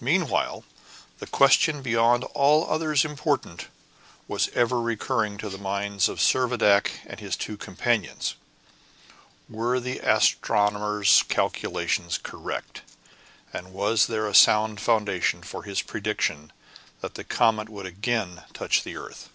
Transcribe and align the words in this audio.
Meanwhile, 0.00 0.64
the 1.18 1.26
question 1.26 1.82
beyond 1.82 2.24
all 2.32 2.70
others 2.70 3.04
important 3.04 3.66
was 4.26 4.48
ever 4.54 4.80
recurring 4.80 5.36
to 5.36 5.50
the 5.50 5.58
minds 5.58 6.08
of 6.08 6.20
Servadac 6.22 6.92
and 7.04 7.20
his 7.20 7.36
two 7.36 7.58
companions: 7.58 8.34
were 9.50 9.78
the 9.78 9.98
astronomer's 9.98 11.24
calculations 11.28 12.16
correct, 12.16 12.80
and 13.52 13.74
was 13.74 14.06
there 14.06 14.26
a 14.26 14.34
sound 14.34 14.80
foundation 14.80 15.42
for 15.42 15.64
his 15.64 15.82
prediction 15.82 16.50
that 17.02 17.12
the 17.16 17.22
comet 17.22 17.68
would 17.68 17.84
again 17.84 18.44
touch 18.54 18.84
the 18.84 18.96
earth? 18.96 19.28